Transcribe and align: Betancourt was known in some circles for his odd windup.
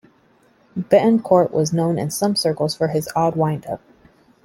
Betancourt 0.75 1.51
was 1.51 1.71
known 1.73 1.99
in 1.99 2.09
some 2.09 2.35
circles 2.35 2.73
for 2.73 2.87
his 2.87 3.07
odd 3.15 3.35
windup. 3.35 3.81